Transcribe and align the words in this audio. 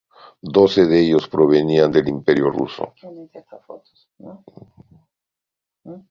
Doce 0.55 0.85
de 0.87 0.97
ellos 1.03 1.27
provenían 1.27 1.91
del 1.91 2.07
Imperio 2.07 2.49
ruso. 2.49 2.85